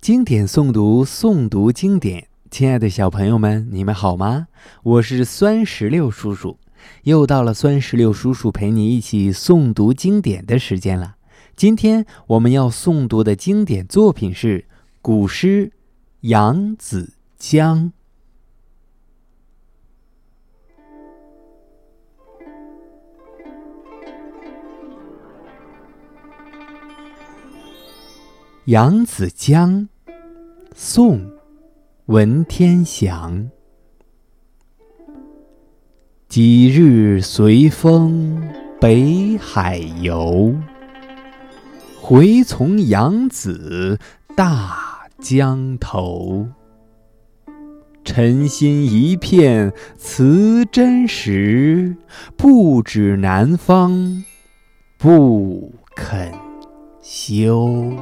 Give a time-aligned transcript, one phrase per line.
[0.00, 2.26] 经典诵读，诵读经典。
[2.50, 4.46] 亲爱的小朋友们，你们好吗？
[4.82, 6.56] 我是酸石榴叔叔，
[7.02, 11.16] 又到了酸石榴叔叔陪你一起诵读经典的时间了。
[11.54, 14.64] 今天我们要诵读的经典作品是
[15.02, 15.66] 古诗
[16.20, 17.78] 《扬子江》。
[28.70, 29.88] 《扬子江》
[30.76, 31.18] 宋·
[32.04, 33.50] 文天祥。
[36.28, 38.40] 几日随风
[38.80, 40.54] 北海游，
[42.00, 43.98] 回从扬子
[44.36, 46.46] 大江头。
[48.04, 51.96] 沉心一片辞真时，
[52.36, 54.24] 不指南方
[54.96, 56.32] 不肯
[57.02, 57.92] 休。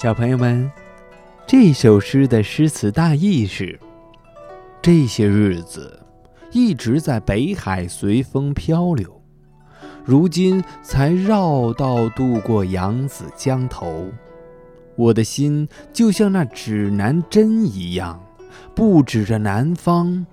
[0.00, 0.72] 小朋友们，
[1.46, 3.78] 这首诗的诗词大意是：
[4.80, 6.00] 这些日子
[6.52, 9.20] 一直在北海随风漂流，
[10.02, 14.10] 如今才绕道渡过扬子江头。
[14.96, 18.18] 我的心就像那指南针一样，
[18.74, 20.24] 不指着南方，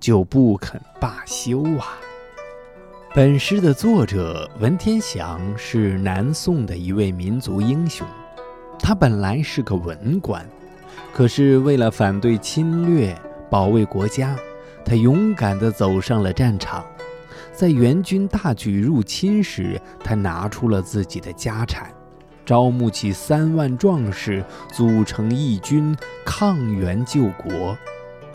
[0.00, 2.00] 就不肯罢休啊！
[3.14, 8.04] 本诗的作者文天祥是南宋的一位民族英雄。
[8.78, 10.46] 他本来是个文官，
[11.12, 13.16] 可是为了反对侵略、
[13.48, 14.36] 保卫国家，
[14.84, 16.84] 他勇敢地走上了战场。
[17.52, 21.90] 在元军大举入侵时，他拿出了自己的家产，
[22.44, 27.76] 招募起三万壮士，组成义军抗元救国。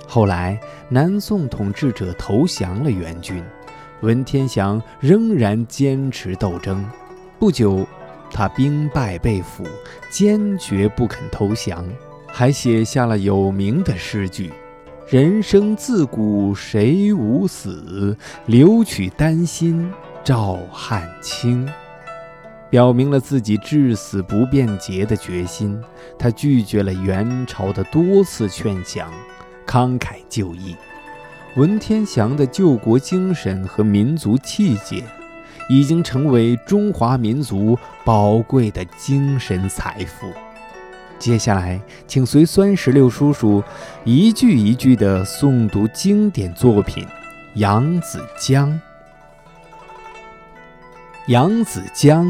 [0.08, 3.44] 后来，南宋统治者投降了元军，
[4.02, 6.84] 文天祥仍然坚持斗争。
[7.38, 7.86] 不久。
[8.32, 9.64] 他兵败被俘，
[10.10, 11.86] 坚决不肯投降，
[12.28, 14.52] 还写下了有名的诗句
[15.10, 19.92] ：“人生自古谁无死，留取丹心
[20.24, 21.68] 照汗青。”
[22.70, 25.82] 表明了自己至死不变节的决心。
[26.20, 29.12] 他拒绝了元朝的多次劝降，
[29.66, 30.76] 慷慨就义。
[31.56, 35.04] 文天祥的救国精神和民族气节。
[35.70, 40.28] 已经成为中华民族宝贵的精神财富。
[41.18, 43.64] 接下来，请随酸石榴叔叔
[44.04, 47.06] 一句一句地诵读经典作品
[47.56, 48.70] 《扬子江》。
[51.28, 52.26] 《扬子江》，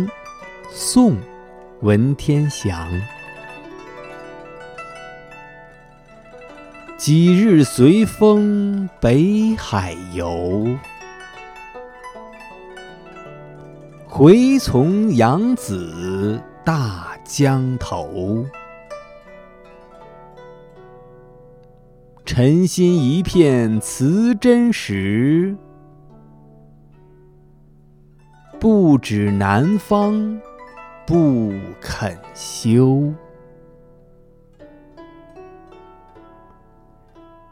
[0.71, 1.13] 宋·
[1.81, 2.89] 文天祥。
[6.97, 10.67] 几日随风北海游。
[14.19, 18.45] 回从扬子大江头，
[22.25, 25.55] 沉心一片辞真时，
[28.59, 30.37] 不指南方
[31.07, 33.13] 不肯休。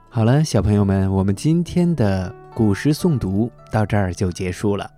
[0.09, 4.96] 好了，小朋友们，我们今天的古诗诵读到这儿就结束了。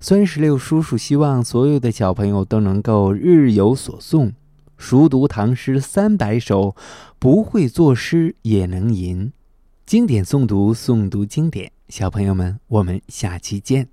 [0.00, 4.32] 孙十六叔叔希望所有的小朋友都能够日有所诵，
[4.76, 6.76] 熟读唐诗三百首，
[7.18, 9.32] 不会作诗也能吟。
[9.86, 11.70] 经典诵读，诵读经典。
[11.88, 13.88] 小朋友们，我们下期见。